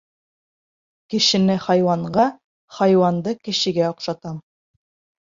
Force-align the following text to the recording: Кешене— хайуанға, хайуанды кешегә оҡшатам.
Кешене— 1.13 1.57
хайуанға, 1.65 2.25
хайуанды 2.77 3.33
кешегә 3.49 3.85
оҡшатам. 3.91 4.41